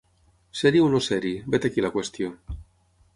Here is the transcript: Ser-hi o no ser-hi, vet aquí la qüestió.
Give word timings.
Ser-hi 0.61 0.79
o 0.85 0.87
no 0.93 1.01
ser-hi, 1.07 1.33
vet 1.57 1.67
aquí 1.69 1.85
la 1.87 1.95
qüestió. 1.99 2.31